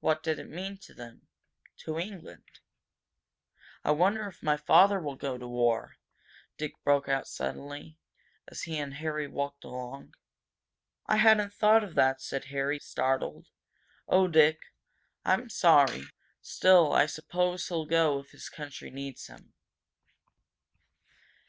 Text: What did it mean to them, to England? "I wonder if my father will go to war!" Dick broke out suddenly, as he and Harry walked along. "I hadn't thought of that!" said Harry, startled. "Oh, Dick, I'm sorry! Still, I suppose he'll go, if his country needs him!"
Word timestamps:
What 0.00 0.24
did 0.24 0.40
it 0.40 0.48
mean 0.50 0.78
to 0.78 0.92
them, 0.92 1.28
to 1.84 1.96
England? 1.96 2.58
"I 3.84 3.92
wonder 3.92 4.26
if 4.26 4.42
my 4.42 4.56
father 4.56 4.98
will 4.98 5.14
go 5.14 5.38
to 5.38 5.46
war!" 5.46 5.94
Dick 6.58 6.72
broke 6.82 7.08
out 7.08 7.28
suddenly, 7.28 7.96
as 8.48 8.62
he 8.62 8.78
and 8.78 8.94
Harry 8.94 9.28
walked 9.28 9.62
along. 9.62 10.16
"I 11.06 11.18
hadn't 11.18 11.54
thought 11.54 11.84
of 11.84 11.94
that!" 11.94 12.20
said 12.20 12.46
Harry, 12.46 12.80
startled. 12.80 13.46
"Oh, 14.08 14.26
Dick, 14.26 14.58
I'm 15.24 15.48
sorry! 15.48 16.06
Still, 16.42 16.92
I 16.92 17.06
suppose 17.06 17.68
he'll 17.68 17.86
go, 17.86 18.18
if 18.18 18.32
his 18.32 18.48
country 18.48 18.90
needs 18.90 19.28
him!" 19.28 19.54